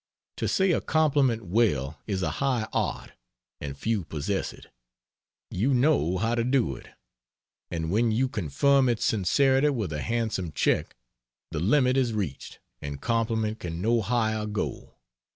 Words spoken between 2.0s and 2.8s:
is a high